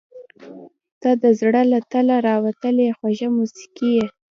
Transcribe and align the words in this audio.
•ته 1.01 1.09
د 1.23 1.25
زړه 1.39 1.61
له 1.71 1.79
تله 1.91 2.15
راوتلې 2.29 2.95
خوږه 2.97 3.27
موسیقي 3.37 3.89
یې. 3.97 4.07